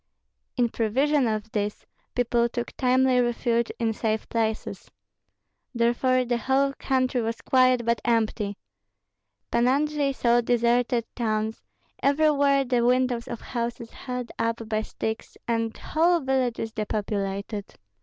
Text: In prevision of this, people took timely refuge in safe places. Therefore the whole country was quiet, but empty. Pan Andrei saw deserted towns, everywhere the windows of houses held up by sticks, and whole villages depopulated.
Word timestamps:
In 0.57 0.69
prevision 0.69 1.27
of 1.27 1.51
this, 1.51 1.85
people 2.15 2.49
took 2.49 2.75
timely 2.75 3.19
refuge 3.21 3.71
in 3.77 3.93
safe 3.93 4.27
places. 4.29 4.89
Therefore 5.75 6.25
the 6.25 6.39
whole 6.39 6.73
country 6.79 7.21
was 7.21 7.41
quiet, 7.41 7.85
but 7.85 8.01
empty. 8.03 8.57
Pan 9.51 9.67
Andrei 9.67 10.11
saw 10.11 10.41
deserted 10.41 11.05
towns, 11.15 11.61
everywhere 12.01 12.65
the 12.65 12.83
windows 12.83 13.27
of 13.27 13.41
houses 13.41 13.91
held 13.91 14.31
up 14.39 14.67
by 14.67 14.81
sticks, 14.81 15.37
and 15.47 15.77
whole 15.77 16.19
villages 16.21 16.71
depopulated. 16.71 17.75